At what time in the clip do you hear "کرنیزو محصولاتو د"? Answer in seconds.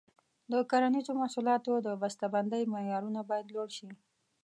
0.69-1.87